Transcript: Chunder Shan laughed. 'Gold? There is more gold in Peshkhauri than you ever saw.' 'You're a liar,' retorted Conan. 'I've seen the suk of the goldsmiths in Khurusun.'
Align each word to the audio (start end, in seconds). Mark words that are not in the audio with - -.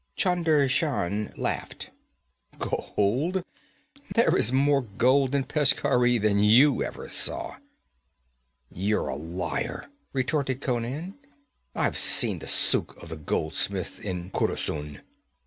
Chunder 0.15 0.67
Shan 0.67 1.31
laughed. 1.37 1.91
'Gold? 2.57 3.45
There 4.15 4.35
is 4.35 4.51
more 4.51 4.81
gold 4.81 5.35
in 5.35 5.43
Peshkhauri 5.43 6.17
than 6.19 6.39
you 6.39 6.81
ever 6.81 7.07
saw.' 7.07 7.57
'You're 8.71 9.09
a 9.09 9.15
liar,' 9.15 9.91
retorted 10.11 10.59
Conan. 10.59 11.19
'I've 11.75 11.97
seen 11.99 12.39
the 12.39 12.47
suk 12.47 12.97
of 12.97 13.09
the 13.09 13.15
goldsmiths 13.15 13.99
in 13.99 14.31
Khurusun.' 14.31 15.01